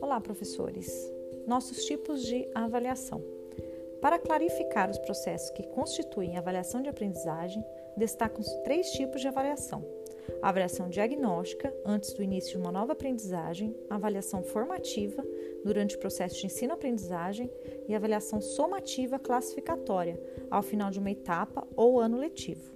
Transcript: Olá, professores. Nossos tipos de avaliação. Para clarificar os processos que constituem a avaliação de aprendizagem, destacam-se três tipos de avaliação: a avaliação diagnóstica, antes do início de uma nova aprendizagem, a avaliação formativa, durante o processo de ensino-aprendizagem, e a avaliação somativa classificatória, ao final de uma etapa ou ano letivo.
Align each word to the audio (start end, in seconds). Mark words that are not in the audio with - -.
Olá, 0.00 0.20
professores. 0.22 1.12
Nossos 1.46 1.84
tipos 1.84 2.22
de 2.22 2.48
avaliação. 2.54 3.22
Para 4.00 4.18
clarificar 4.18 4.90
os 4.90 4.98
processos 4.98 5.50
que 5.50 5.62
constituem 5.68 6.36
a 6.36 6.38
avaliação 6.38 6.80
de 6.80 6.88
aprendizagem, 6.88 7.62
destacam-se 7.96 8.62
três 8.62 8.90
tipos 8.92 9.20
de 9.20 9.28
avaliação: 9.28 9.84
a 10.40 10.48
avaliação 10.48 10.88
diagnóstica, 10.88 11.74
antes 11.84 12.14
do 12.14 12.22
início 12.22 12.52
de 12.52 12.58
uma 12.58 12.72
nova 12.72 12.92
aprendizagem, 12.92 13.76
a 13.90 13.96
avaliação 13.96 14.42
formativa, 14.42 15.22
durante 15.62 15.96
o 15.96 15.98
processo 15.98 16.40
de 16.40 16.46
ensino-aprendizagem, 16.46 17.50
e 17.86 17.94
a 17.94 17.96
avaliação 17.98 18.40
somativa 18.40 19.18
classificatória, 19.18 20.18
ao 20.50 20.62
final 20.62 20.90
de 20.90 20.98
uma 20.98 21.10
etapa 21.10 21.68
ou 21.76 22.00
ano 22.00 22.16
letivo. 22.16 22.73